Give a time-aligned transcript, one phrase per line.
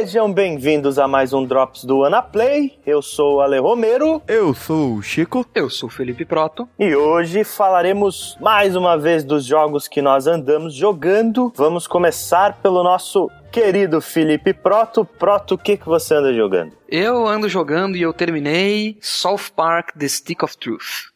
[0.00, 2.78] sejam bem-vindos a mais um Drops do Anaplay.
[2.86, 4.22] Eu sou o Ale Romero.
[4.26, 5.44] Eu sou o Chico.
[5.54, 6.66] Eu sou o Felipe Proto.
[6.78, 11.52] E hoje falaremos mais uma vez dos jogos que nós andamos jogando.
[11.54, 15.04] Vamos começar pelo nosso querido Felipe Proto.
[15.04, 16.72] Proto, o que, que você anda jogando?
[16.88, 21.09] Eu ando jogando e eu terminei South Park The Stick of Truth.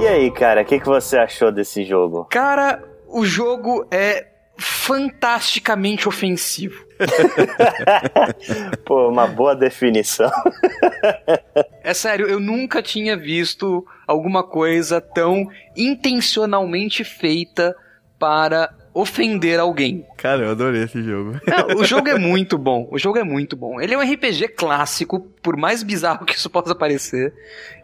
[0.00, 2.24] E aí, cara, o que, que você achou desse jogo?
[2.30, 6.86] Cara, o jogo é fantasticamente ofensivo.
[8.86, 10.30] Pô, uma boa definição.
[11.84, 17.76] é sério, eu nunca tinha visto alguma coisa tão intencionalmente feita
[18.18, 20.04] para ofender alguém.
[20.16, 21.40] Cara, eu adorei esse jogo.
[21.46, 22.88] Não, o jogo é muito bom.
[22.90, 23.80] O jogo é muito bom.
[23.80, 27.32] Ele é um RPG clássico, por mais bizarro que isso possa parecer.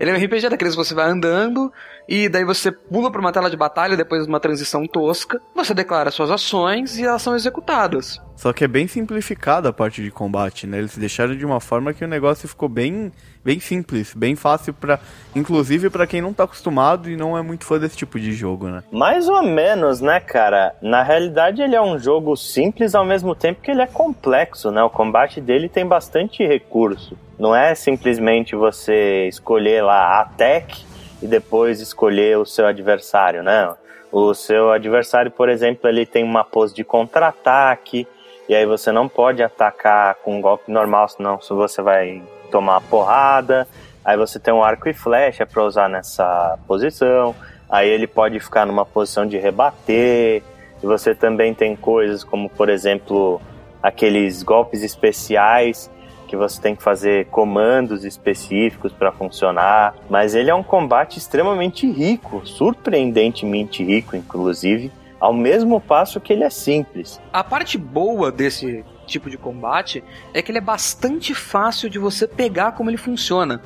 [0.01, 1.73] Ele é um RPG daqueles que você vai andando
[2.09, 5.41] e daí você pula para uma tela de batalha depois de uma transição tosca.
[5.55, 8.21] Você declara suas ações e elas são executadas.
[8.37, 10.79] Só que é bem simplificada a parte de combate, né?
[10.79, 13.11] Eles deixaram de uma forma que o negócio ficou bem,
[13.43, 15.01] bem simples, bem fácil para,
[15.35, 18.69] inclusive para quem não tá acostumado e não é muito fã desse tipo de jogo,
[18.69, 18.85] né?
[18.93, 20.75] Mais ou menos, né, cara?
[20.83, 24.83] Na realidade, ele é um jogo simples ao mesmo tempo que ele é complexo, né?
[24.83, 27.17] O combate dele tem bastante recurso.
[27.39, 30.87] Não é simplesmente você escolher lá a tech
[31.23, 33.75] e depois escolher o seu adversário, né?
[34.13, 38.07] O seu adversário, por exemplo, ele tem uma pose de contra-ataque,
[38.49, 43.67] e aí você não pode atacar com um golpe normal, senão você vai tomar porrada.
[44.05, 47.35] Aí você tem um arco e flecha para usar nessa posição.
[47.69, 50.45] Aí ele pode ficar numa posição de rebater.
[50.81, 53.41] E você também tem coisas como, por exemplo,
[53.83, 55.91] aqueles golpes especiais
[56.27, 59.95] que você tem que fazer comandos específicos para funcionar.
[60.11, 66.45] Mas ele é um combate extremamente rico, surpreendentemente rico, inclusive ao mesmo passo que ele
[66.45, 67.21] é simples.
[67.33, 70.03] A parte boa desse tipo de combate
[70.35, 73.63] é que ele é bastante fácil de você pegar como ele funciona.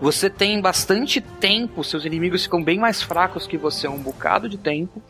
[0.00, 4.56] Você tem bastante tempo, seus inimigos ficam bem mais fracos que você um bocado de
[4.56, 5.02] tempo.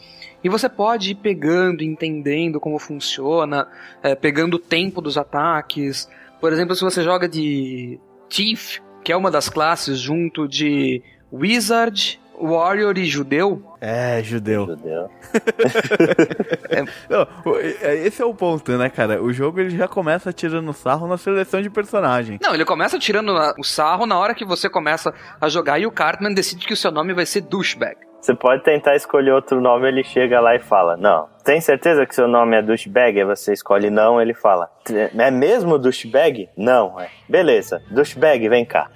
[0.43, 3.69] E você pode ir pegando, entendendo como funciona,
[4.03, 6.09] é, pegando o tempo dos ataques.
[6.41, 11.03] Por exemplo, se você joga de Thief, que é uma das classes junto de
[11.33, 14.67] Wizard, Warrior e Judeu, é, judeu.
[14.67, 15.11] Judeu.
[16.69, 16.85] é.
[17.09, 19.23] Não, é, esse é o ponto, né, cara?
[19.23, 22.39] O jogo ele já começa tirando sarro na seleção de personagem.
[22.43, 25.91] Não, ele começa tirando o sarro na hora que você começa a jogar e o
[25.91, 27.97] Cartman decide que o seu nome vai ser douchebag.
[28.21, 32.15] Você pode tentar escolher outro nome, ele chega lá e fala: Não, tem certeza que
[32.15, 33.19] seu nome é douchebag?
[33.19, 36.49] Aí você escolhe não, ele fala: É mesmo douchebag?
[36.57, 37.09] Não, é.
[37.29, 38.91] Beleza, douchebag, vem cá.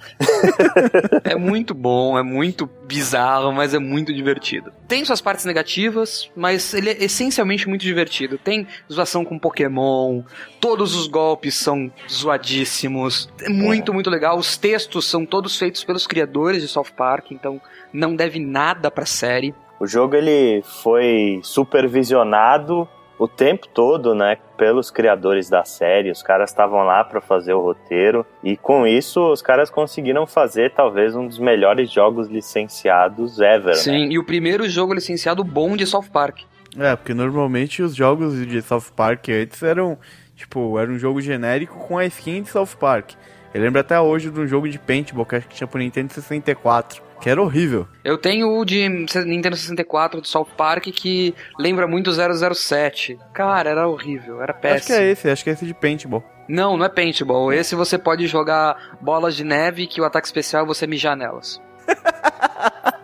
[1.23, 4.71] é muito bom, é muito bizarro, mas é muito divertido.
[4.87, 8.37] Tem suas partes negativas, mas ele é essencialmente muito divertido.
[8.37, 10.21] Tem zoação com Pokémon,
[10.59, 13.29] todos os golpes são zoadíssimos.
[13.41, 14.37] É muito, muito legal.
[14.37, 19.05] Os textos são todos feitos pelos criadores de South Park, então não deve nada pra
[19.05, 19.53] série.
[19.79, 22.87] O jogo ele foi supervisionado
[23.17, 26.11] o tempo todo, né, pelos criadores da série.
[26.11, 30.71] Os caras estavam lá para fazer o roteiro e com isso os caras conseguiram fazer
[30.71, 33.75] talvez um dos melhores jogos licenciados ever.
[33.75, 34.13] Sim, né?
[34.13, 36.41] e o primeiro jogo licenciado bom de South Park.
[36.77, 39.97] É, porque normalmente os jogos de South Park antes eram,
[40.35, 43.11] tipo, era um jogo genérico com a skin de South Park.
[43.53, 46.11] Eu lembro até hoje de um jogo de paintball que acho que tinha pro Nintendo
[46.11, 47.87] 64 que era horrível.
[48.03, 53.17] Eu tenho o de Nintendo 64 do South Park que lembra muito 007.
[53.33, 54.77] Cara, era horrível, era péssimo.
[54.77, 56.23] Acho que é esse, acho que é esse de paintball.
[56.47, 57.51] Não, não é paintball.
[57.51, 61.61] Esse você pode jogar bolas de neve que o ataque especial é você mijar nelas.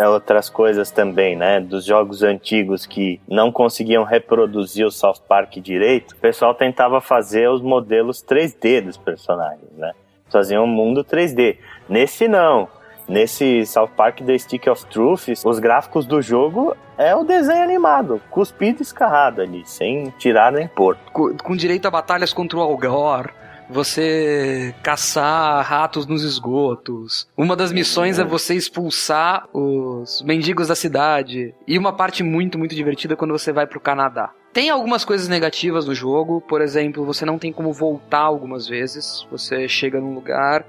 [0.00, 1.60] É outras coisas também, né?
[1.60, 7.50] Dos jogos antigos que não conseguiam reproduzir o South Park direito, o pessoal tentava fazer
[7.50, 9.92] os modelos 3D dos personagens, né?
[10.30, 11.58] Faziam um mundo 3D.
[11.86, 12.66] Nesse não.
[13.10, 18.22] Nesse South Park The Stick of Truth, os gráficos do jogo é o desenho animado,
[18.30, 20.96] cuspido e escarrado ali, sem tirar nem pôr.
[21.12, 23.32] Com, com direito a batalhas contra o Algor,
[23.68, 27.28] você caçar ratos nos esgotos.
[27.36, 31.52] Uma das missões é você expulsar os mendigos da cidade.
[31.66, 34.30] E uma parte muito, muito divertida é quando você vai pro Canadá.
[34.52, 39.26] Tem algumas coisas negativas no jogo, por exemplo, você não tem como voltar algumas vezes.
[39.32, 40.64] Você chega num lugar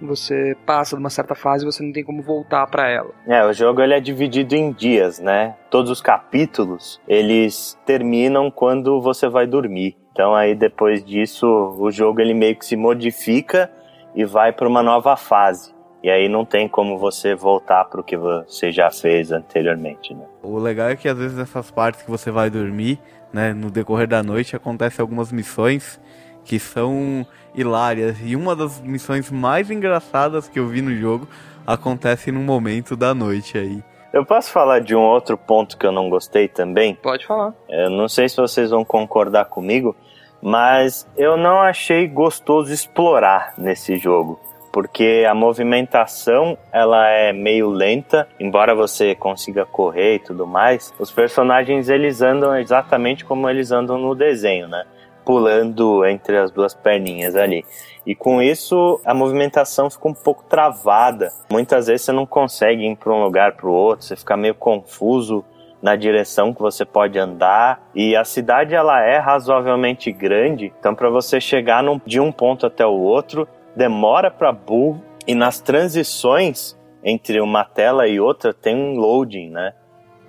[0.00, 3.10] Você passa de uma certa fase e você não tem como voltar para ela.
[3.26, 5.54] É, o jogo ele é dividido em dias, né?
[5.70, 9.96] Todos os capítulos, eles terminam quando você vai dormir.
[10.12, 13.70] Então aí depois disso, o jogo ele meio que se modifica
[14.14, 15.74] e vai para uma nova fase.
[16.02, 20.26] E aí não tem como você voltar para o que você já fez anteriormente, né?
[20.42, 23.00] O legal é que às vezes nessas partes que você vai dormir,
[23.32, 25.98] né, no decorrer da noite acontecem algumas missões
[26.44, 28.18] que são hilárias.
[28.22, 31.28] E uma das missões mais engraçadas que eu vi no jogo
[31.66, 33.82] acontece num momento da noite aí.
[34.12, 36.94] Eu posso falar de um outro ponto que eu não gostei também?
[36.94, 37.52] Pode falar.
[37.68, 39.96] Eu não sei se vocês vão concordar comigo,
[40.40, 44.38] mas eu não achei gostoso explorar nesse jogo
[44.74, 50.92] porque a movimentação ela é meio lenta, embora você consiga correr e tudo mais.
[50.98, 54.84] Os personagens eles andam exatamente como eles andam no desenho, né?
[55.24, 57.64] Pulando entre as duas perninhas ali.
[58.06, 61.32] E com isso a movimentação fica um pouco travada.
[61.50, 64.54] Muitas vezes você não consegue ir para um lugar para o outro, você fica meio
[64.54, 65.44] confuso
[65.80, 67.90] na direção que você pode andar.
[67.94, 72.66] E a cidade ela é razoavelmente grande, então para você chegar num, de um ponto
[72.66, 78.74] até o outro, demora para burro e nas transições entre uma tela e outra tem
[78.74, 79.74] um loading, né?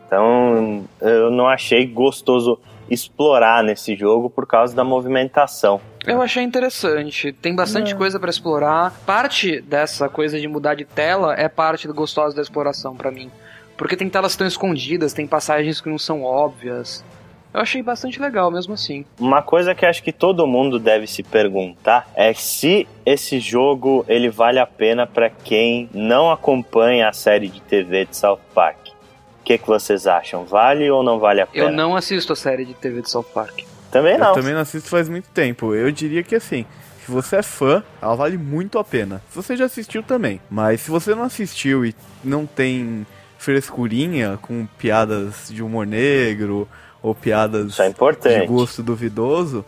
[0.06, 2.60] Então eu não achei gostoso
[2.90, 5.82] explorar nesse jogo por causa da movimentação.
[6.06, 7.32] Eu achei interessante.
[7.32, 7.96] Tem bastante é.
[7.96, 8.94] coisa para explorar.
[9.06, 13.32] Parte dessa coisa de mudar de tela é parte gostosa da exploração para mim.
[13.78, 17.04] Porque tem telas que estão escondidas, tem passagens que não são óbvias.
[17.56, 19.06] Eu achei bastante legal mesmo assim.
[19.18, 24.30] Uma coisa que acho que todo mundo deve se perguntar é se esse jogo ele
[24.30, 28.85] vale a pena para quem não acompanha a série de TV de South Park.
[29.46, 30.44] O que, que vocês acham?
[30.44, 31.66] Vale ou não vale a pena?
[31.66, 33.62] Eu não assisto a série de TV de South Park.
[33.92, 34.30] Também não.
[34.30, 35.76] Eu também não assisto faz muito tempo.
[35.76, 36.66] Eu diria que assim,
[37.06, 39.22] se você é fã, ela vale muito a pena.
[39.30, 40.42] Se você já assistiu também.
[40.50, 41.94] Mas se você não assistiu e
[42.24, 43.06] não tem
[43.38, 46.68] frescurinha com piadas de humor negro
[47.00, 49.64] ou piadas é de gosto duvidoso,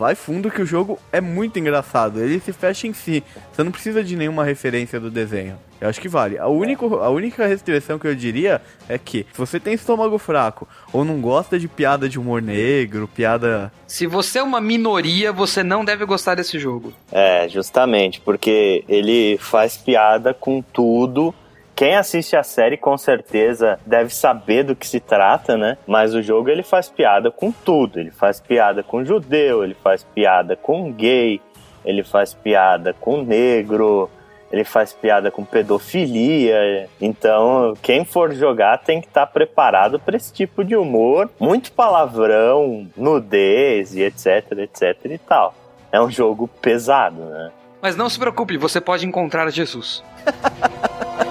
[0.00, 2.22] vai fundo que o jogo é muito engraçado.
[2.22, 3.22] Ele se fecha em si.
[3.52, 5.58] Você não precisa de nenhuma referência do desenho.
[5.78, 6.38] Eu acho que vale.
[6.38, 10.66] A, único, a única restrição que eu diria é que se você tem estômago fraco
[10.90, 13.70] ou não gosta de piada de humor negro, piada.
[13.86, 16.94] Se você é uma minoria, você não deve gostar desse jogo.
[17.12, 21.34] É, justamente, porque ele faz piada com tudo
[21.80, 25.78] quem assiste a série com certeza deve saber do que se trata, né?
[25.86, 27.98] Mas o jogo ele faz piada com tudo.
[27.98, 31.40] Ele faz piada com judeu, ele faz piada com gay,
[31.82, 34.10] ele faz piada com negro,
[34.52, 36.86] ele faz piada com pedofilia.
[37.00, 41.72] Então, quem for jogar tem que estar tá preparado para esse tipo de humor, muito
[41.72, 45.54] palavrão, nudez e etc, etc e tal.
[45.90, 47.50] É um jogo pesado, né?
[47.80, 50.04] Mas não se preocupe, você pode encontrar Jesus.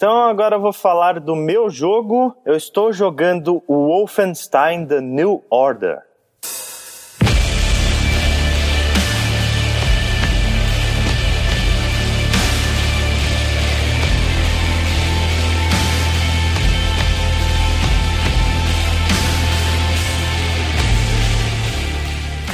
[0.00, 2.34] Então agora eu vou falar do meu jogo.
[2.46, 6.09] Eu estou jogando o Wolfenstein The New Order.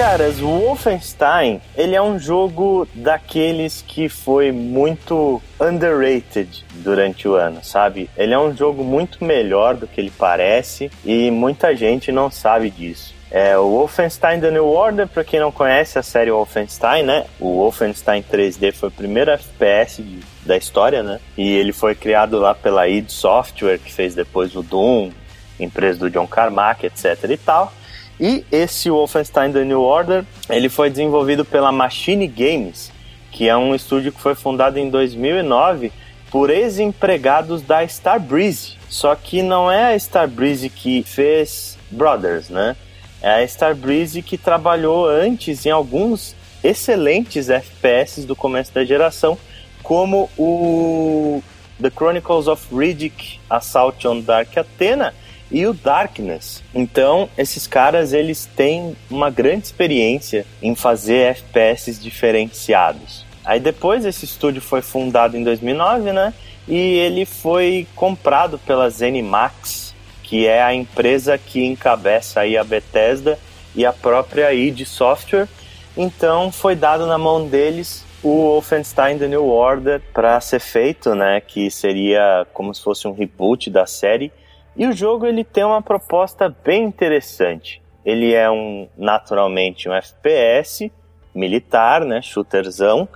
[0.09, 7.59] Caras, o Wolfenstein, ele é um jogo daqueles que foi muito underrated durante o ano,
[7.65, 8.09] sabe?
[8.17, 12.71] Ele é um jogo muito melhor do que ele parece e muita gente não sabe
[12.71, 13.13] disso.
[13.33, 17.25] É, o Wolfenstein The New Order, para quem não conhece a série Wolfenstein, né?
[17.41, 21.19] O Wolfenstein 3D foi o primeiro FPS de, da história, né?
[21.37, 25.11] E ele foi criado lá pela id Software, que fez depois o Doom,
[25.59, 27.73] empresa do John Carmack, etc e tal.
[28.19, 32.91] E esse Wolfenstein The New Order, ele foi desenvolvido pela Machine Games,
[33.31, 35.93] que é um estúdio que foi fundado em 2009
[36.31, 38.75] por ex-empregados da Starbreeze.
[38.89, 42.75] Só que não é a Starbreeze que fez Brothers, né?
[43.21, 49.39] É a Starbreeze que trabalhou antes em alguns excelentes FPS do começo da geração,
[49.83, 51.43] como o
[51.81, 55.15] The Chronicles of Riddick Assault on Dark Athena
[55.51, 56.63] e o Darkness.
[56.75, 63.25] Então, esses caras eles têm uma grande experiência em fazer FPS diferenciados.
[63.45, 66.35] Aí depois esse estúdio foi fundado em 2009, né?
[66.67, 73.39] E ele foi comprado pela ZeniMax, que é a empresa que encabeça aí a Bethesda
[73.75, 75.49] e a própria id Software.
[75.97, 81.41] Então foi dado na mão deles o Wolfenstein The New Order para ser feito, né,
[81.41, 84.33] que seria como se fosse um reboot da série.
[84.77, 87.83] E o jogo ele tem uma proposta bem interessante.
[88.05, 90.93] Ele é um naturalmente um FPS
[91.35, 93.09] militar, né, shooterzão,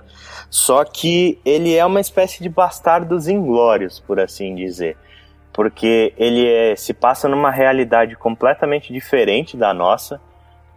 [0.49, 4.95] só que ele é uma espécie de bastardos inglórios, por assim dizer
[5.53, 10.21] porque ele é, se passa numa realidade completamente diferente da nossa,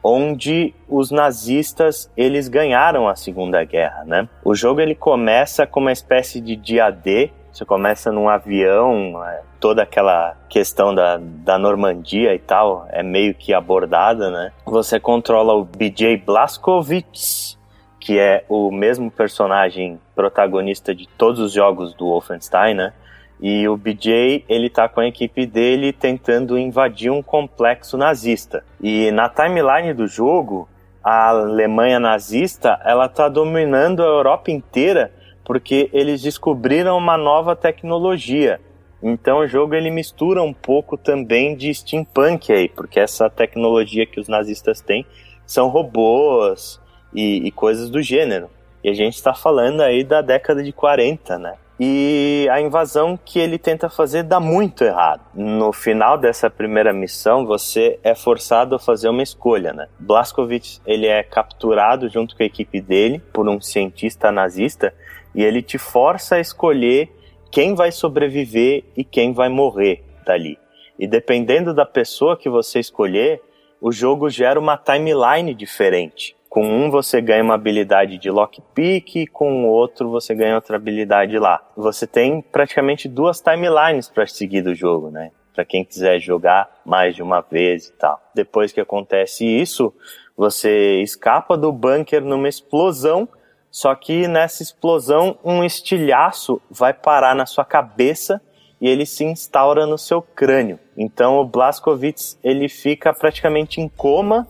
[0.02, 4.28] onde os nazistas eles ganharam a Segunda Guerra, né?
[4.44, 9.42] O jogo ele começa com uma espécie de dia D, você começa num avião, é,
[9.60, 14.52] toda aquela questão da, da Normandia e tal é meio que abordada, né?
[14.66, 17.56] Você controla o BJ Blazkowicz,
[18.00, 22.92] que é o mesmo personagem protagonista de todos os jogos do Wolfenstein, né?
[23.40, 28.64] E o BJ, ele tá com a equipe dele tentando invadir um complexo nazista.
[28.80, 30.68] E na timeline do jogo,
[31.02, 35.12] a Alemanha nazista, ela tá dominando a Europa inteira
[35.44, 38.60] porque eles descobriram uma nova tecnologia.
[39.02, 44.18] Então o jogo ele mistura um pouco também de steampunk aí, porque essa tecnologia que
[44.18, 45.04] os nazistas têm
[45.46, 46.80] são robôs
[47.14, 48.48] e, e coisas do gênero.
[48.82, 51.54] E a gente está falando aí da década de 40, né?
[51.78, 55.22] e a invasão que ele tenta fazer dá muito errado.
[55.34, 59.88] No final dessa primeira missão, você é forçado a fazer uma escolha, né?
[59.98, 64.94] Blaskowitz, ele é capturado junto com a equipe dele por um cientista nazista
[65.34, 67.10] e ele te força a escolher
[67.50, 70.58] quem vai sobreviver e quem vai morrer dali.
[70.98, 73.40] E dependendo da pessoa que você escolher,
[73.80, 76.36] o jogo gera uma timeline diferente.
[76.48, 81.36] Com um você ganha uma habilidade de lockpick, com o outro você ganha outra habilidade
[81.38, 81.60] lá.
[81.76, 85.32] Você tem praticamente duas timelines para seguir do jogo, né?
[85.52, 88.20] Para quem quiser jogar mais de uma vez e tal.
[88.34, 89.92] Depois que acontece isso,
[90.36, 93.28] você escapa do bunker numa explosão,
[93.74, 98.40] só que nessa explosão um estilhaço vai parar na sua cabeça
[98.80, 100.78] e ele se instaura no seu crânio.
[100.96, 104.46] Então o Blaskowitz ele fica praticamente em coma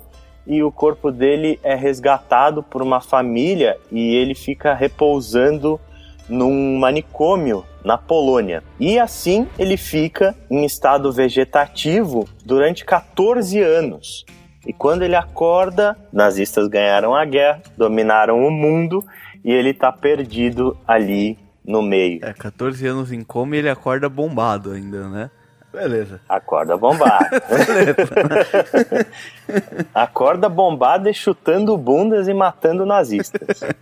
[0.46, 5.80] e o corpo dele é resgatado por uma família e ele fica repousando
[6.28, 8.62] num manicômio na Polônia.
[8.78, 14.26] E assim ele fica em estado vegetativo durante 14 anos.
[14.66, 19.04] E quando ele acorda, nazistas ganharam a guerra, dominaram o mundo
[19.44, 22.24] e ele está perdido ali no meio.
[22.24, 25.30] É, 14 anos em coma e ele acorda bombado ainda, né?
[25.74, 26.20] Beleza.
[26.28, 27.28] Acorda bombada.
[29.92, 33.60] Acorda bombada e chutando bundas e matando nazistas.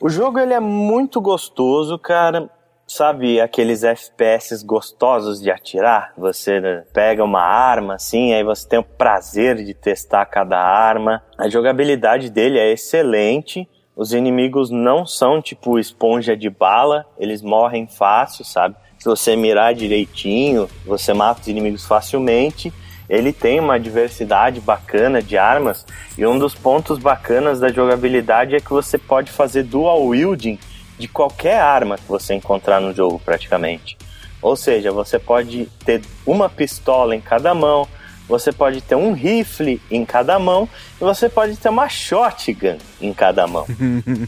[0.00, 2.48] O jogo ele é muito gostoso, cara.
[2.90, 6.14] Sabe aqueles FPS gostosos de atirar?
[6.16, 11.22] Você pega uma arma assim, aí você tem o prazer de testar cada arma.
[11.36, 13.68] A jogabilidade dele é excelente.
[13.94, 18.74] Os inimigos não são tipo esponja de bala, eles morrem fácil, sabe?
[18.98, 22.72] se você mirar direitinho, você mata os inimigos facilmente.
[23.06, 25.84] Ele tem uma diversidade bacana de armas
[26.16, 30.58] e um dos pontos bacanas da jogabilidade é que você pode fazer dual wielding
[30.98, 33.96] de qualquer arma que você encontrar no jogo praticamente.
[34.40, 37.88] Ou seja, você pode ter uma pistola em cada mão,
[38.28, 40.68] você pode ter um rifle em cada mão
[41.00, 43.66] e você pode ter uma shotgun em cada mão.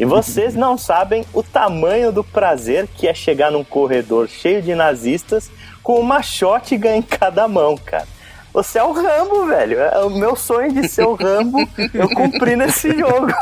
[0.00, 4.74] e vocês não sabem o tamanho do prazer que é chegar num corredor cheio de
[4.74, 5.50] nazistas
[5.82, 8.06] com uma shotgun em cada mão, cara.
[8.52, 9.78] Você é o Rambo, velho.
[9.78, 11.58] É o meu sonho de ser o Rambo,
[11.94, 13.32] eu cumpri nesse jogo.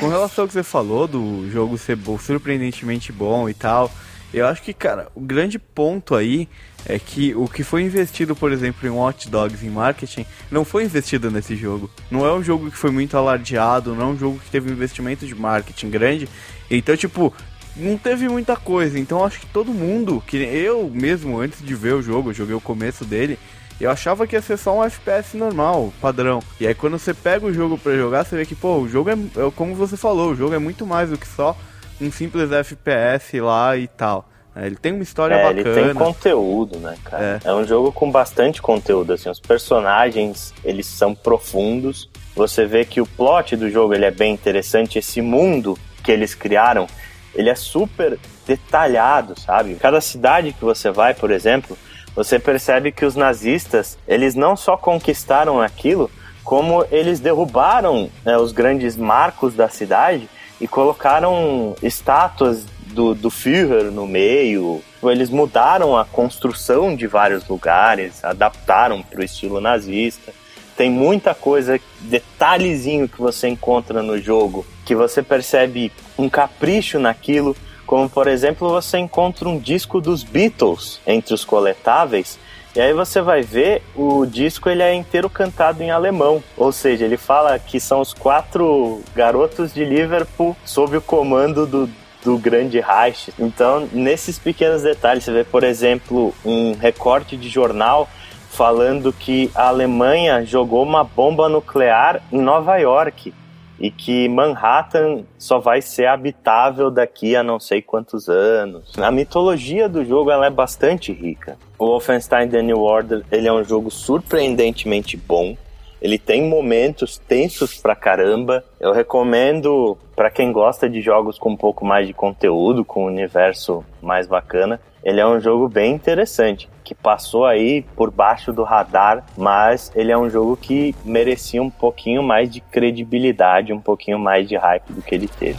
[0.00, 3.90] Com relação ao que você falou do jogo ser surpreendentemente bom e tal,
[4.32, 6.48] eu acho que, cara, o grande ponto aí
[6.88, 10.84] é que o que foi investido, por exemplo, em Watch Dogs em marketing, não foi
[10.84, 11.90] investido nesse jogo.
[12.10, 14.72] Não é um jogo que foi muito alardeado, não é um jogo que teve um
[14.72, 16.28] investimento de marketing grande.
[16.70, 17.32] Então, tipo,
[17.76, 18.98] não teve muita coisa.
[18.98, 22.54] Então, acho que todo mundo, que eu mesmo, antes de ver o jogo, eu joguei
[22.54, 23.38] o começo dele,
[23.84, 26.42] eu achava que ia ser só um FPS normal, padrão.
[26.58, 29.10] E aí, quando você pega o jogo para jogar, você vê que, pô, o jogo
[29.10, 31.56] é, é, como você falou, o jogo é muito mais do que só
[32.00, 34.28] um simples FPS lá e tal.
[34.54, 35.78] É, ele tem uma história é, bacana.
[35.78, 37.40] Ele tem conteúdo, né, cara?
[37.44, 37.48] É.
[37.48, 37.54] é.
[37.54, 42.08] um jogo com bastante conteúdo, assim, os personagens, eles são profundos.
[42.34, 46.34] Você vê que o plot do jogo, ele é bem interessante, esse mundo que eles
[46.34, 46.86] criaram,
[47.34, 49.74] ele é super detalhado, sabe?
[49.74, 51.76] Cada cidade que você vai, por exemplo,
[52.16, 56.10] você percebe que os nazistas, eles não só conquistaram aquilo,
[56.42, 60.26] como eles derrubaram né, os grandes marcos da cidade
[60.58, 64.80] e colocaram estátuas do, do Führer no meio.
[65.02, 70.32] Eles mudaram a construção de vários lugares, adaptaram para o estilo nazista.
[70.74, 77.56] Tem muita coisa, detalhezinho que você encontra no jogo que você percebe um capricho naquilo,
[77.86, 82.38] como por exemplo você encontra um disco dos Beatles entre os coletáveis
[82.74, 87.06] e aí você vai ver o disco ele é inteiro cantado em alemão, ou seja,
[87.06, 91.88] ele fala que são os quatro garotos de Liverpool sob o comando do
[92.26, 93.32] do grande Reich.
[93.38, 98.08] Então, nesses pequenos detalhes, você vê, por exemplo, um recorte de jornal
[98.50, 103.32] falando que a Alemanha jogou uma bomba nuclear em Nova York
[103.78, 108.92] e que Manhattan só vai ser habitável daqui a não sei quantos anos.
[108.98, 111.56] A mitologia do jogo ela é bastante rica.
[111.78, 115.56] O Wolfenstein The New Order ele é um jogo surpreendentemente bom.
[116.00, 118.62] Ele tem momentos tensos pra caramba.
[118.78, 123.06] Eu recomendo para quem gosta de jogos com um pouco mais de conteúdo, com um
[123.06, 124.80] universo mais bacana.
[125.02, 130.12] Ele é um jogo bem interessante, que passou aí por baixo do radar, mas ele
[130.12, 134.92] é um jogo que merecia um pouquinho mais de credibilidade, um pouquinho mais de hype
[134.92, 135.58] do que ele teve.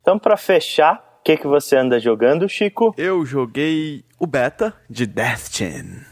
[0.00, 2.94] Então, para fechar, que, que você anda jogando, Chico?
[2.98, 6.11] Eu joguei o beta de Destiny.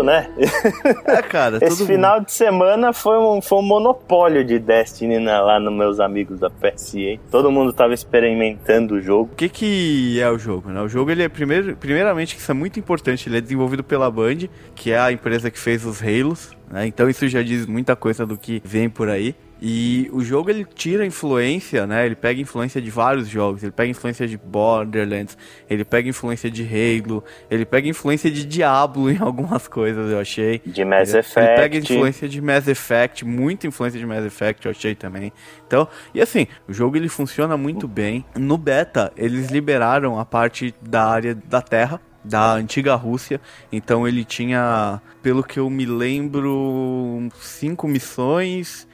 [0.00, 0.28] Mundo, né?
[1.04, 1.58] É, cara.
[1.62, 2.26] Esse final mundo.
[2.26, 6.50] de semana foi um, foi um monopólio de Destiny na, lá nos meus amigos da
[6.50, 7.18] PSA.
[7.30, 9.30] Todo mundo tava experimentando o jogo.
[9.32, 10.70] O que, que é o jogo?
[10.70, 10.80] Né?
[10.80, 14.10] O jogo, ele é, primeiro, primeiramente, que isso é muito importante, ele é desenvolvido pela
[14.10, 16.50] Band, que é a empresa que fez os Halos.
[16.70, 16.86] Né?
[16.86, 19.34] Então isso já diz muita coisa do que vem por aí.
[19.60, 22.06] E o jogo ele tira influência, né?
[22.06, 23.62] Ele pega influência de vários jogos.
[23.62, 25.36] Ele pega influência de Borderlands,
[25.68, 30.62] ele pega influência de Halo, ele pega influência de Diablo em algumas coisas, eu achei.
[30.64, 31.50] De Mass ele, Effect.
[31.50, 35.32] Ele pega influência de Mass Effect, muita influência de Mass Effect, eu achei também.
[35.66, 38.24] Então, e assim, o jogo ele funciona muito bem.
[38.34, 43.40] No beta, eles liberaram a parte da área da Terra, da antiga Rússia.
[43.70, 48.88] Então ele tinha, pelo que eu me lembro, cinco missões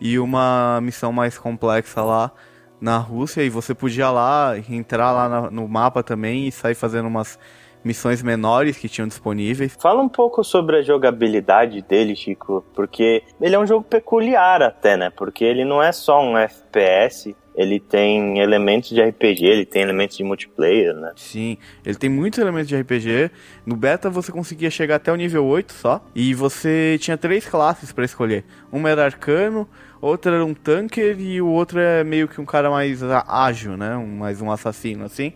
[0.00, 2.32] e uma missão mais complexa lá
[2.80, 7.38] na Rússia e você podia lá entrar lá no mapa também e sair fazendo umas
[7.84, 9.76] missões menores que tinham disponíveis.
[9.78, 14.96] Fala um pouco sobre a jogabilidade dele, Chico, porque ele é um jogo peculiar até,
[14.96, 15.10] né?
[15.10, 20.16] Porque ele não é só um FPS, ele tem elementos de RPG, ele tem elementos
[20.16, 21.12] de multiplayer, né?
[21.16, 23.30] Sim, ele tem muitos elementos de RPG.
[23.64, 27.92] No beta você conseguia chegar até o nível 8 só, e você tinha três classes
[27.92, 28.44] para escolher.
[28.72, 29.68] Uma era arcano,
[30.00, 33.96] outra era um tanker e o outro é meio que um cara mais ágil, né?
[33.96, 35.32] Um, mais um assassino assim.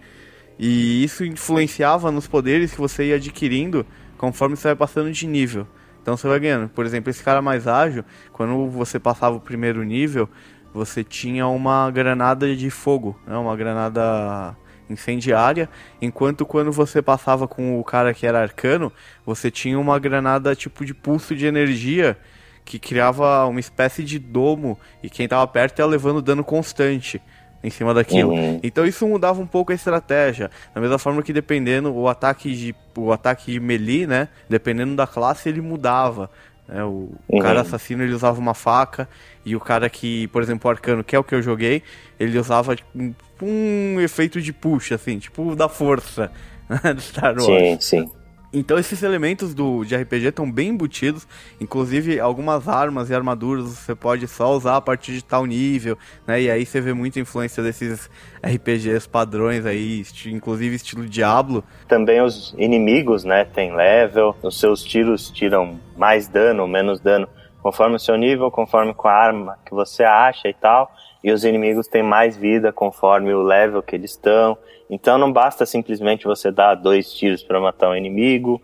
[0.59, 5.69] E isso influenciava nos poderes que você ia adquirindo conforme você vai passando de nível.
[6.03, 6.69] Então você vai ganhando.
[6.69, 10.29] Por exemplo, esse cara mais ágil, quando você passava o primeiro nível,
[10.79, 13.37] você tinha uma granada de fogo, né?
[13.37, 14.57] uma granada
[14.89, 15.69] incendiária,
[16.01, 18.93] enquanto quando você passava com o cara que era arcano,
[19.27, 22.17] você tinha uma granada tipo de pulso de energia
[22.65, 27.21] que criava uma espécie de domo e quem estava perto ia levando dano constante
[27.63, 28.31] em cima daquilo.
[28.31, 28.61] Uhum.
[28.63, 30.51] Então isso mudava um pouco a estratégia.
[30.75, 35.07] Da mesma forma que dependendo o ataque de o ataque de melee, né, dependendo da
[35.07, 36.31] classe ele mudava.
[36.69, 36.85] Né?
[36.85, 37.39] O, uhum.
[37.41, 39.09] cara assassino ele usava uma faca
[39.45, 41.83] e o cara que, por exemplo, o arcano, que é o que eu joguei,
[42.21, 46.31] ele usava um, um efeito de push assim, tipo da força
[46.69, 47.47] né, do Star Wars.
[47.47, 48.11] Sim, sim.
[48.53, 51.29] Então esses elementos do, de RPG estão bem embutidos,
[51.61, 56.41] inclusive algumas armas e armaduras você pode só usar a partir de tal nível, né?
[56.41, 58.09] E aí você vê muita influência desses
[58.43, 61.63] RPGs padrões aí, inclusive estilo Diablo.
[61.87, 67.29] Também os inimigos, né, tem level, os seus tiros tiram mais dano menos dano
[67.69, 70.91] conforme o seu nível, conforme com a arma que você acha e tal.
[71.23, 74.57] E os inimigos têm mais vida conforme o level que eles estão.
[74.89, 78.61] Então não basta simplesmente você dar dois tiros para matar um inimigo.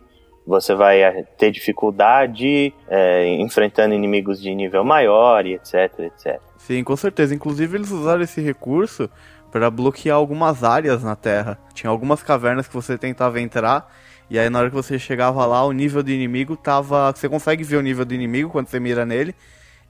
[0.47, 6.41] Você vai eh, ter dificuldade é, enfrentando inimigos de nível maior e etc, etc.
[6.57, 7.35] Sim, com certeza.
[7.35, 9.11] Inclusive eles usaram esse recurso
[9.53, 11.59] para bloquear algumas áreas na Terra.
[11.75, 13.87] Tinha algumas cavernas que você tentava entrar
[14.31, 17.13] e aí na hora que você chegava lá, o nível do inimigo tava.
[17.13, 19.35] Você consegue ver o nível do inimigo quando você mira nele.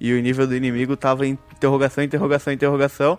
[0.00, 3.18] E o nível do inimigo tava em interrogação, interrogação, interrogação.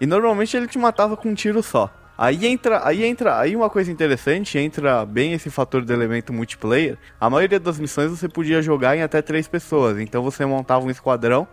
[0.00, 1.92] E normalmente ele te matava com um tiro só.
[2.16, 6.96] Aí entra, aí entra, aí uma coisa interessante, entra bem esse fator do elemento multiplayer.
[7.20, 10.90] A maioria das missões você podia jogar em até três pessoas, então você montava um
[10.90, 11.46] esquadrão,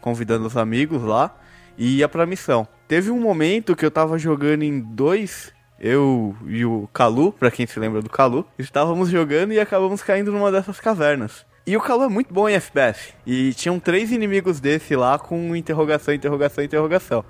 [0.00, 1.36] convidando os amigos lá,
[1.76, 2.66] e ia pra missão.
[2.88, 7.66] Teve um momento que eu tava jogando em dois, eu e o Kalu, pra quem
[7.66, 11.46] se lembra do Kalu, estávamos jogando e acabamos caindo numa dessas cavernas.
[11.66, 13.12] E o Kalu é muito bom em FPS.
[13.26, 17.24] E tinham três inimigos desse lá com interrogação, interrogação, interrogação.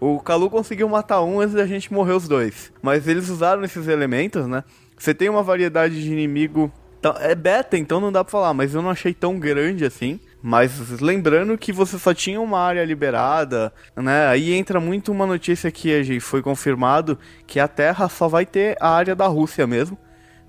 [0.00, 2.72] O Kalu conseguiu matar um antes da gente morrer os dois.
[2.82, 4.64] Mas eles usaram esses elementos, né?
[4.96, 6.72] Você tem uma variedade de inimigo.
[7.20, 10.18] É beta, então não dá pra falar, mas eu não achei tão grande assim.
[10.42, 14.26] Mas lembrando que você só tinha uma área liberada, né?
[14.26, 18.88] Aí entra muito uma notícia que foi confirmado que a Terra só vai ter a
[18.88, 19.96] área da Rússia mesmo.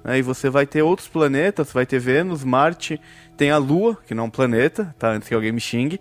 [0.04, 0.18] Né?
[0.18, 3.00] E você vai ter outros planetas, vai ter Vênus, Marte,
[3.38, 5.12] tem a Lua, que não é um planeta, tá?
[5.12, 6.00] Antes que alguém me xingue.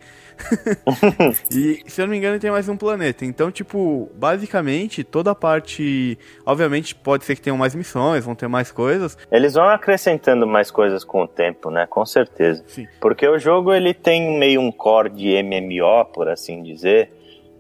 [1.51, 3.25] e, se eu não me engano, tem mais um planeta.
[3.25, 6.19] Então, tipo, basicamente, toda a parte.
[6.45, 9.17] Obviamente, pode ser que tenham mais missões, vão ter mais coisas.
[9.31, 11.87] Eles vão acrescentando mais coisas com o tempo, né?
[11.87, 12.65] Com certeza.
[12.67, 12.87] Sim.
[13.01, 17.11] Porque o jogo, ele tem meio um core de MMO, por assim dizer.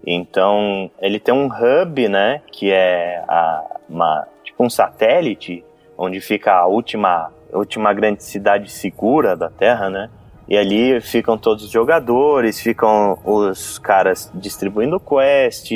[0.06, 2.42] Então, ele tem um hub, né?
[2.50, 5.64] Que é a, uma, tipo um satélite,
[5.96, 10.10] onde fica a última última grande cidade segura da Terra, né?
[10.48, 15.72] E ali ficam todos os jogadores, ficam os caras distribuindo quest,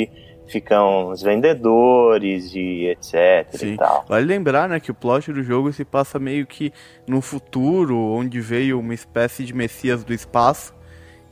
[0.47, 3.73] ficam os vendedores e etc Sim.
[3.73, 4.05] e tal.
[4.07, 6.71] Vale lembrar, né, que o plot do jogo se passa meio que
[7.07, 10.73] no futuro, onde veio uma espécie de messias do espaço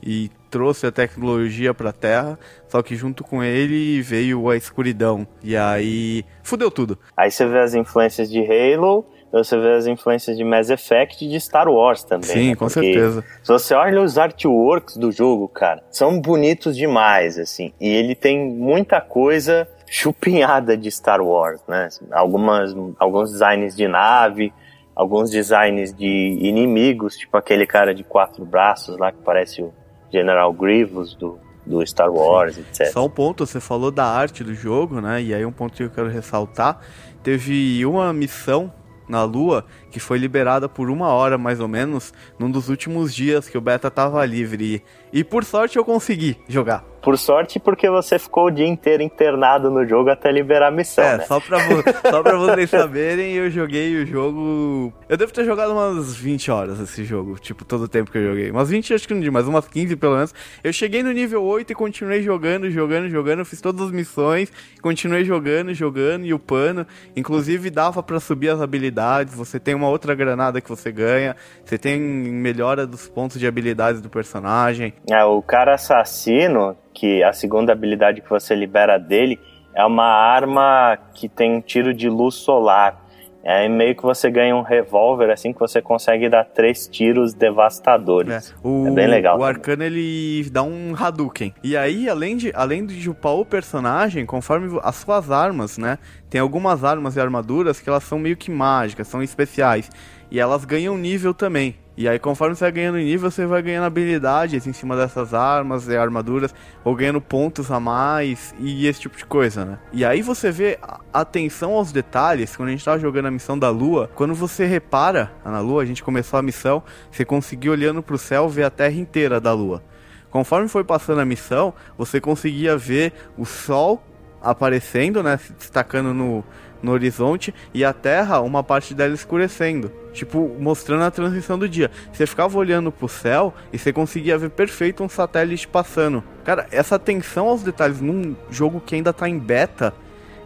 [0.03, 5.27] e trouxe a tecnologia para a Terra, só que junto com ele veio a escuridão.
[5.43, 6.97] E aí fudeu tudo.
[7.17, 9.05] Aí você vê as influências de Halo,
[9.43, 12.29] você vê as influências de Mass Effect e de Star Wars também.
[12.29, 12.55] Sim, né?
[12.55, 13.23] com certeza.
[13.43, 17.73] Se você olha os artworks do jogo, cara, são bonitos demais, assim.
[17.79, 21.89] E ele tem muita coisa chupinhada de Star Wars, né?
[22.11, 24.53] Algumas, alguns designs de nave,
[24.95, 26.07] alguns designs de
[26.41, 29.73] inimigos, tipo aquele cara de quatro braços lá que parece o
[30.11, 32.87] General Grievous do, do Star Wars, etc.
[32.87, 35.21] Só um ponto, você falou da arte do jogo, né?
[35.21, 36.79] E aí um ponto que eu quero ressaltar,
[37.21, 38.71] teve uma missão
[39.09, 39.63] na Lua
[39.95, 43.61] que foi liberada por uma hora mais ou menos num dos últimos dias que o
[43.61, 44.83] beta tava livre.
[45.13, 46.83] E, e por sorte eu consegui jogar.
[47.05, 51.03] Por sorte, porque você ficou o dia inteiro internado no jogo até liberar a missão.
[51.03, 51.25] É, né?
[51.25, 51.59] só, pra
[52.09, 54.91] só pra vocês saberem, eu joguei o jogo.
[55.07, 58.29] Eu devo ter jogado umas 20 horas esse jogo, tipo, todo o tempo que eu
[58.29, 58.49] joguei.
[58.49, 60.33] Umas 20 acho que não digo, mas umas 15 pelo menos.
[60.63, 63.45] Eu cheguei no nível 8 e continuei jogando, jogando, jogando.
[63.45, 66.87] Fiz todas as missões, continuei jogando, jogando e upando.
[67.15, 69.35] Inclusive dava para subir as habilidades.
[69.35, 71.35] Você tem uma outra granada que você ganha.
[71.63, 74.93] Você tem melhora dos pontos de habilidades do personagem.
[75.09, 79.39] É, o cara assassino que a segunda habilidade que você libera dele
[79.75, 83.04] é uma arma que tem um tiro de luz solar.
[83.47, 88.51] É meio que você ganha um revólver assim que você consegue dar três tiros devastadores.
[88.51, 89.37] É, o, é bem legal.
[89.37, 91.53] O Arcano ele dá um Hadouken.
[91.63, 95.99] E aí, além de, além de upar o personagem, conforme as suas armas, né?
[96.27, 99.91] Tem algumas armas e armaduras que elas são meio que mágicas, são especiais.
[100.35, 101.77] E elas ganham nível também.
[101.95, 105.87] E aí, conforme você vai ganhando nível, você vai ganhando habilidades em cima dessas armas
[105.87, 109.79] e armaduras, ou ganhando pontos a mais e esse tipo de coisa, né?
[109.93, 110.77] E aí você vê
[111.13, 115.31] atenção aos detalhes, quando a gente tava jogando a missão da Lua, quando você repara
[115.45, 118.95] na Lua, a gente começou a missão, você conseguiu olhando pro céu ver a Terra
[118.95, 119.81] inteira da Lua.
[120.29, 124.03] Conforme foi passando a missão, você conseguia ver o Sol
[124.45, 126.43] aparecendo, né, se destacando no,
[126.81, 129.91] no horizonte e a Terra, uma parte dela escurecendo.
[130.13, 131.91] Tipo, mostrando a transição do dia.
[132.13, 136.23] Você ficava olhando pro céu e você conseguia ver perfeito um satélite passando.
[136.45, 139.93] Cara, essa atenção aos detalhes num jogo que ainda tá em beta,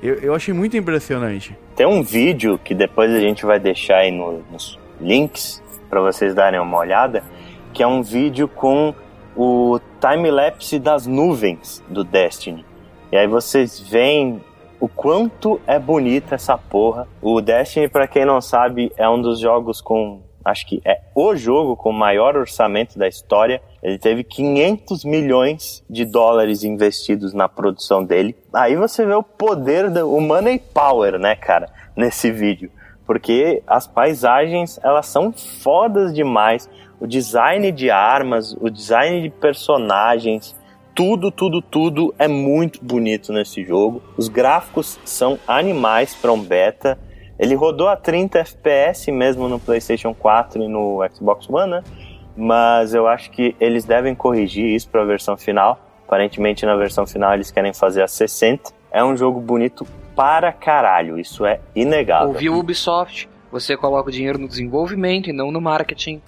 [0.01, 1.55] eu, eu achei muito impressionante.
[1.75, 6.33] Tem um vídeo que depois a gente vai deixar aí no, nos links para vocês
[6.33, 7.23] darem uma olhada,
[7.73, 8.93] que é um vídeo com
[9.35, 12.65] o time-lapse das nuvens do Destiny.
[13.11, 14.41] E aí vocês veem
[14.79, 17.07] o quanto é bonita essa porra.
[17.21, 21.35] O Destiny, para quem não sabe, é um dos jogos com acho que é o
[21.35, 23.61] jogo com o maior orçamento da história.
[23.83, 28.35] Ele teve 500 milhões de dólares investidos na produção dele.
[28.53, 32.71] Aí você vê o poder, do, o money power, né, cara, nesse vídeo.
[33.05, 36.69] Porque as paisagens, elas são fodas demais.
[36.99, 40.55] O design de armas, o design de personagens,
[40.95, 44.01] tudo, tudo, tudo é muito bonito nesse jogo.
[44.17, 46.97] Os gráficos são animais para um beta.
[47.37, 51.83] Ele rodou a 30 FPS mesmo no PlayStation 4 e no Xbox One, né?
[52.35, 55.79] Mas eu acho que eles devem corrigir isso para a versão final.
[56.05, 58.71] Aparentemente na versão final eles querem fazer a 60.
[58.91, 62.29] É um jogo bonito para caralho, isso é inegável.
[62.29, 63.28] Ouviu Ubisoft?
[63.51, 66.21] Você coloca o dinheiro no desenvolvimento e não no marketing.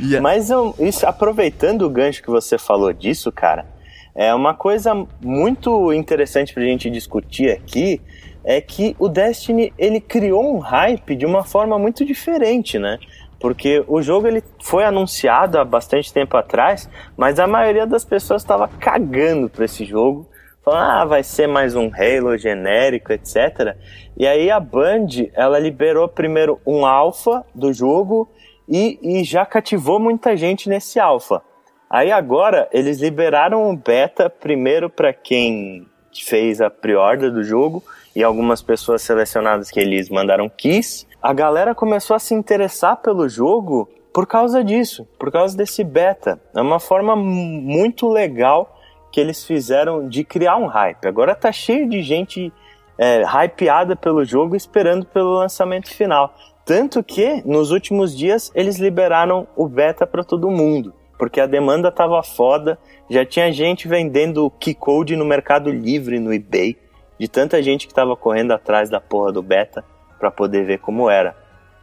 [0.00, 0.20] yeah.
[0.22, 3.66] Mas um, isso, aproveitando o gancho que você falou disso, cara,
[4.14, 8.00] é uma coisa muito interessante pra gente discutir aqui
[8.44, 12.98] é que o Destiny ele criou um hype de uma forma muito diferente, né?
[13.38, 18.42] Porque o jogo ele foi anunciado há bastante tempo atrás, mas a maioria das pessoas
[18.42, 20.26] estava cagando para esse jogo,
[20.64, 23.76] falando ah vai ser mais um Halo genérico, etc.
[24.16, 28.28] E aí a Band ela liberou primeiro um alpha do jogo
[28.68, 31.42] e, e já cativou muita gente nesse alpha.
[31.88, 37.82] Aí agora eles liberaram o beta primeiro para quem fez a pre-order do jogo
[38.14, 41.06] e algumas pessoas selecionadas que eles mandaram keys.
[41.22, 46.40] A galera começou a se interessar pelo jogo por causa disso, por causa desse beta.
[46.54, 48.79] É uma forma muito legal
[49.10, 51.06] que eles fizeram de criar um hype.
[51.06, 52.52] Agora tá cheio de gente
[52.98, 56.34] é, hypeada pelo jogo esperando pelo lançamento final.
[56.64, 61.92] Tanto que nos últimos dias eles liberaram o beta para todo mundo porque a demanda
[61.92, 62.78] tava foda,
[63.10, 66.78] já tinha gente vendendo keycode no Mercado Livre, no eBay,
[67.18, 69.84] de tanta gente que tava correndo atrás da porra do beta
[70.18, 71.36] para poder ver como era.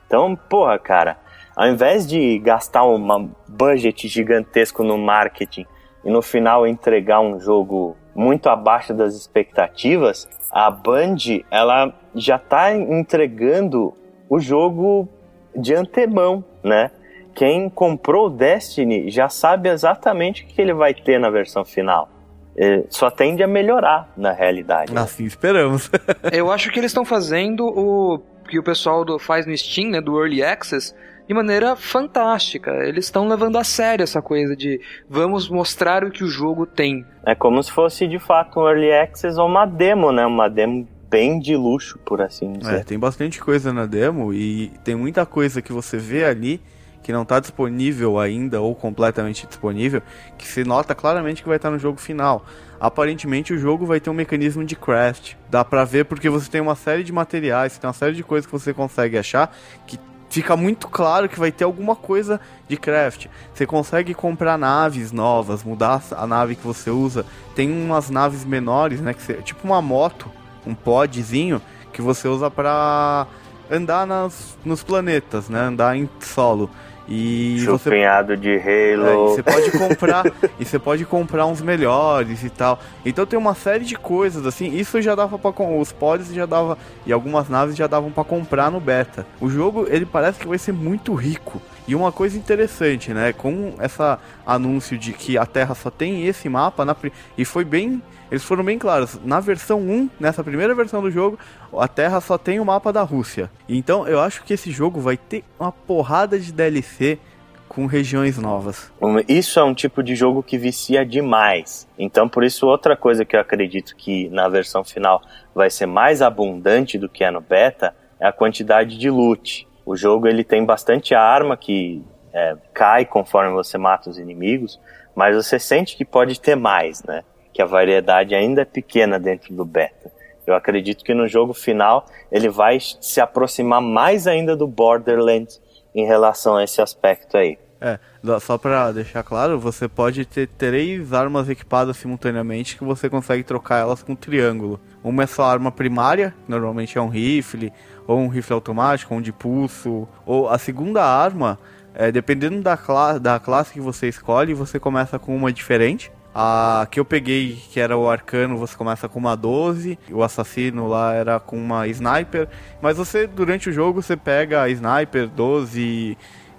[0.08, 1.20] Então, porra, cara,
[1.56, 5.68] ao invés de gastar um budget gigantesco no marketing
[6.08, 11.18] e no final entregar um jogo muito abaixo das expectativas, a Band
[11.52, 13.94] ela já tá entregando
[14.28, 15.08] o jogo
[15.56, 16.90] de antemão, né?
[17.38, 22.10] quem comprou o Destiny já sabe exatamente o que ele vai ter na versão final.
[22.58, 24.92] É, só tende a melhorar na realidade.
[24.98, 25.92] Assim esperamos.
[26.34, 30.02] Eu acho que eles estão fazendo o que o pessoal do, faz no Steam, né,
[30.02, 30.96] do Early Access,
[31.28, 32.72] de maneira fantástica.
[32.86, 37.06] Eles estão levando a sério essa coisa de vamos mostrar o que o jogo tem.
[37.26, 40.26] É como se fosse de fato um Early Access ou uma demo, né?
[40.26, 42.80] Uma demo bem de luxo, por assim dizer.
[42.80, 46.62] É, tem bastante coisa na demo e tem muita coisa que você vê ali
[47.04, 50.02] que não está disponível ainda ou completamente disponível,
[50.38, 52.46] que se nota claramente que vai estar no jogo final.
[52.82, 55.36] Aparentemente o jogo vai ter um mecanismo de craft.
[55.50, 58.46] Dá pra ver porque você tem uma série de materiais, tem uma série de coisas
[58.46, 59.98] que você consegue achar que
[60.30, 63.28] fica muito claro que vai ter alguma coisa de craft.
[63.54, 67.26] Você consegue comprar naves novas, mudar a nave que você usa.
[67.56, 70.30] Tem umas naves menores, né, que você, tipo uma moto,
[70.66, 71.62] um podzinho
[71.94, 73.26] que você usa para
[73.70, 76.70] andar nas, nos planetas, né, andar em solo.
[77.08, 79.08] E Chupinhado você, de Halo.
[79.08, 80.26] É, você pode comprar
[80.60, 82.80] e você pode comprar uns melhores e tal.
[83.06, 84.76] Então tem uma série de coisas assim.
[84.76, 88.70] Isso já dava para os pods já dava e algumas naves já davam para comprar
[88.70, 89.26] no beta.
[89.40, 91.62] O jogo ele parece que vai ser muito rico.
[91.88, 93.32] E uma coisa interessante, né?
[93.32, 96.94] Com essa anúncio de que a Terra só tem esse mapa na,
[97.38, 99.20] e foi bem eles foram bem claros.
[99.24, 101.40] Na versão 1, nessa primeira versão do jogo,
[101.78, 103.50] a Terra só tem o mapa da Rússia.
[103.68, 107.20] Então eu acho que esse jogo vai ter uma porrada de DLC
[107.68, 108.92] com regiões novas.
[109.28, 111.88] Isso é um tipo de jogo que vicia demais.
[111.98, 115.22] Então, por isso, outra coisa que eu acredito que na versão final
[115.54, 119.68] vai ser mais abundante do que é no beta é a quantidade de loot.
[119.86, 124.80] O jogo ele tem bastante arma que é, cai conforme você mata os inimigos,
[125.16, 127.24] mas você sente que pode ter mais, né?
[127.58, 130.12] Que a variedade ainda é pequena dentro do beta.
[130.46, 135.60] Eu acredito que no jogo final ele vai se aproximar mais ainda do Borderlands
[135.96, 137.58] em relação a esse aspecto aí.
[137.82, 137.98] É,
[138.40, 143.80] só para deixar claro, você pode ter três armas equipadas simultaneamente que você consegue trocar
[143.80, 144.80] elas com um triângulo.
[145.04, 147.74] Uma é sua arma primária, normalmente é um rifle,
[148.06, 150.08] ou um rifle automático, um de pulso.
[150.28, 151.58] Ou a segunda arma,
[151.96, 156.12] é, dependendo da, cla da classe que você escolhe, você começa com uma diferente.
[156.40, 160.88] A que eu peguei, que era o arcano, você começa com uma 12, o assassino
[160.88, 162.48] lá era com uma sniper,
[162.80, 166.16] mas você durante o jogo você pega a sniper 12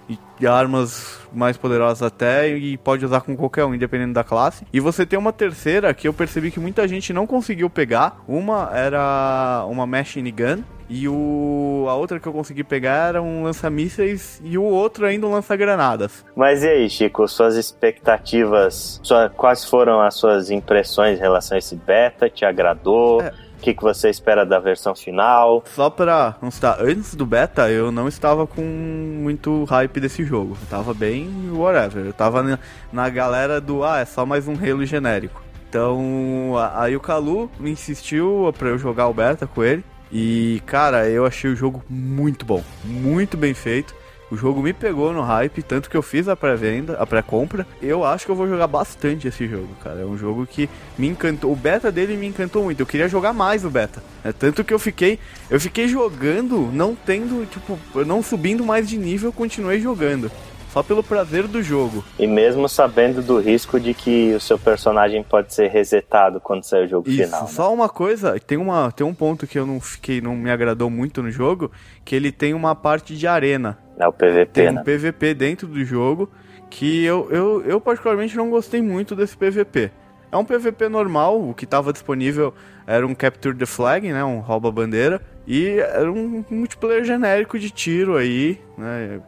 [0.09, 4.65] e armas mais poderosas até e pode usar com qualquer um, independente da classe.
[4.73, 8.21] E você tem uma terceira que eu percebi que muita gente não conseguiu pegar.
[8.27, 13.43] Uma era uma machine gun e o a outra que eu consegui pegar era um
[13.43, 16.25] lança-mísseis e o outro ainda um lança-granadas.
[16.35, 21.59] Mas e aí, Chico, suas expectativas, sua, quais foram as suas impressões em relação a
[21.59, 22.29] esse beta?
[22.29, 23.21] Te agradou?
[23.21, 25.61] É o que, que você espera da versão final?
[25.65, 30.57] Só pra constar, antes do beta eu não estava com muito hype desse jogo.
[30.61, 32.05] Eu tava bem whatever.
[32.05, 32.59] Eu tava na,
[32.91, 35.43] na galera do, ah, é só mais um Halo genérico.
[35.69, 39.83] Então, aí o Kalu me insistiu pra eu jogar o beta com ele.
[40.11, 43.93] E, cara, eu achei o jogo muito bom, muito bem feito.
[44.31, 47.65] O jogo me pegou no hype, tanto que eu fiz a pré-venda, a pré-compra.
[47.81, 50.01] Eu acho que eu vou jogar bastante esse jogo, cara.
[50.01, 51.51] É um jogo que me encantou.
[51.51, 52.79] O beta dele me encantou muito.
[52.79, 54.03] Eu queria jogar mais o beta.
[54.23, 55.17] É tanto que eu fiquei,
[55.49, 60.31] eu fiquei jogando, não tendo, tipo, não subindo mais de nível, continuei jogando
[60.69, 62.03] só pelo prazer do jogo.
[62.17, 66.85] E mesmo sabendo do risco de que o seu personagem pode ser resetado quando sair
[66.85, 67.41] o jogo Isso, final.
[67.41, 67.47] Né?
[67.47, 70.89] Só uma coisa, tem, uma, tem um ponto que eu não fiquei, não me agradou
[70.89, 71.71] muito no jogo,
[72.05, 73.77] que ele tem uma parte de arena.
[73.97, 74.81] É o PVP, tem né?
[74.81, 76.29] um PVP dentro do jogo
[76.69, 79.91] que eu, eu, eu particularmente não gostei muito desse PVP.
[80.31, 82.53] É um PVP normal, o que estava disponível
[82.85, 88.15] era um Capture the Flag, né, um rouba-bandeira, e era um multiplayer genérico de tiro
[88.15, 89.19] aí, né,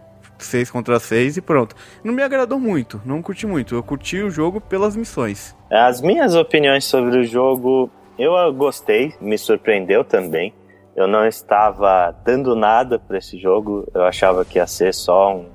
[0.45, 1.75] 6 contra 6 e pronto.
[2.03, 3.75] Não me agradou muito, não curti muito.
[3.75, 5.55] Eu curti o jogo pelas missões.
[5.69, 10.53] As minhas opiniões sobre o jogo, eu gostei, me surpreendeu também.
[10.95, 15.45] Eu não estava dando nada para esse jogo, eu achava que ia ser só um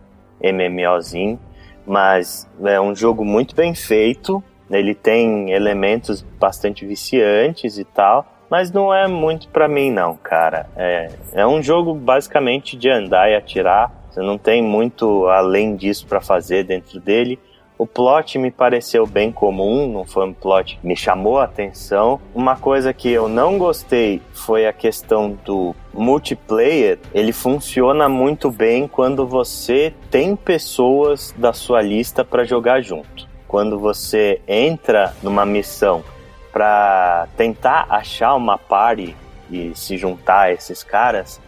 [0.43, 1.39] MMOzinho,
[1.87, 4.43] mas é um jogo muito bem feito.
[4.71, 10.69] Ele tem elementos bastante viciantes e tal, mas não é muito para mim não, cara.
[10.77, 16.07] É, é um jogo basicamente de andar e atirar você não tem muito além disso
[16.07, 17.39] para fazer dentro dele.
[17.77, 22.19] O plot me pareceu bem comum, não foi um plot que me chamou a atenção.
[22.35, 26.99] Uma coisa que eu não gostei foi a questão do multiplayer.
[27.13, 33.29] Ele funciona muito bem quando você tem pessoas da sua lista para jogar junto.
[33.47, 36.03] Quando você entra numa missão
[36.51, 39.15] para tentar achar uma party
[39.51, 41.39] e se juntar a esses caras,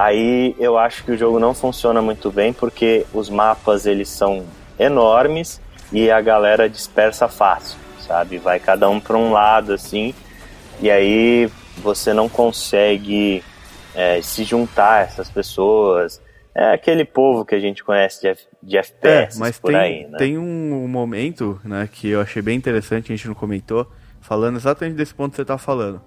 [0.00, 4.46] Aí eu acho que o jogo não funciona muito bem porque os mapas eles são
[4.78, 5.60] enormes
[5.92, 8.38] e a galera dispersa fácil, sabe?
[8.38, 10.14] Vai cada um para um lado assim
[10.80, 13.44] e aí você não consegue
[13.94, 16.18] é, se juntar a essas pessoas.
[16.54, 19.80] É aquele povo que a gente conhece de, F, de FPS é, mas por tem,
[19.80, 20.16] aí, né?
[20.16, 23.86] Tem um momento né, que eu achei bem interessante, a gente não comentou,
[24.22, 26.00] falando exatamente desse ponto que você está falando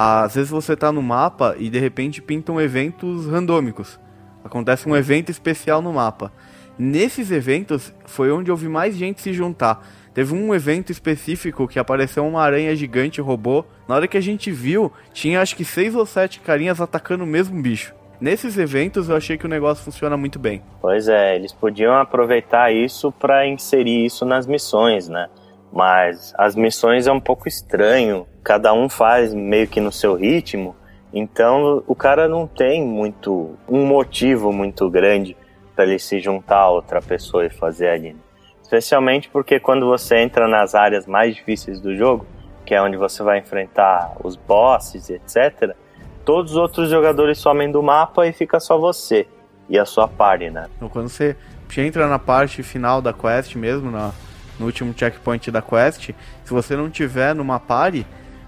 [0.00, 3.98] às vezes você está no mapa e de repente pintam eventos randômicos.
[4.44, 6.32] Acontece um evento especial no mapa.
[6.78, 9.84] Nesses eventos foi onde vi mais gente se juntar.
[10.14, 13.64] Teve um evento específico que apareceu uma aranha gigante robô.
[13.88, 17.26] Na hora que a gente viu, tinha acho que seis ou sete carinhas atacando o
[17.26, 17.92] mesmo bicho.
[18.20, 20.62] Nesses eventos eu achei que o negócio funciona muito bem.
[20.80, 25.28] Pois é, eles podiam aproveitar isso para inserir isso nas missões, né?
[25.72, 30.74] Mas as missões é um pouco estranho, cada um faz meio que no seu ritmo,
[31.12, 35.36] então o cara não tem muito um motivo muito grande
[35.74, 38.16] para ele se juntar a outra pessoa e fazer ali.
[38.62, 42.26] Especialmente porque quando você entra nas áreas mais difíceis do jogo,
[42.66, 45.74] que é onde você vai enfrentar os bosses, etc.,
[46.24, 49.26] todos os outros jogadores somem do mapa e fica só você
[49.68, 50.66] e a sua party, né?
[50.76, 51.36] Então, quando você
[51.78, 54.12] entra na parte final da quest mesmo, na,
[54.58, 56.10] no último checkpoint da quest,
[56.44, 58.06] se você não tiver numa party,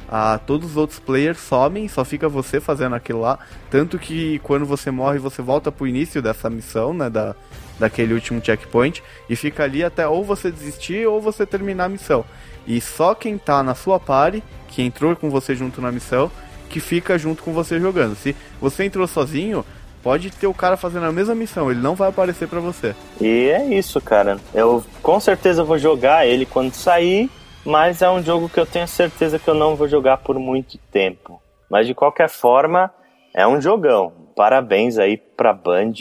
[0.09, 3.39] ah, todos os outros players somem, só fica você fazendo aquilo lá.
[3.71, 7.09] Tanto que quando você morre, você volta pro início dessa missão, né?
[7.09, 7.35] Da,
[7.79, 12.25] daquele último checkpoint, e fica ali até ou você desistir ou você terminar a missão.
[12.67, 16.31] E só quem tá na sua party, que entrou com você junto na missão,
[16.69, 18.15] que fica junto com você jogando.
[18.15, 19.65] Se você entrou sozinho,
[20.03, 22.95] pode ter o cara fazendo a mesma missão, ele não vai aparecer para você.
[23.21, 24.39] E é isso, cara.
[24.55, 27.31] Eu com certeza vou jogar ele quando sair,
[27.65, 30.79] mas é um jogo que eu tenho certeza que eu não vou jogar por muito
[30.91, 31.41] tempo.
[31.71, 32.93] Mas de qualquer forma,
[33.35, 34.13] é um jogão.
[34.35, 35.93] Parabéns aí pra Band.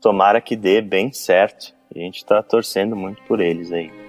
[0.00, 1.74] Tomara que dê bem certo.
[1.94, 4.01] A gente tá torcendo muito por eles aí.